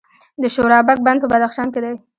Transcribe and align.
د 0.41 0.43
شورابک 0.53 0.97
بند 1.05 1.19
په 1.21 1.27
بدخشان 1.33 1.67
کې 1.73 1.79
دی 1.83 1.95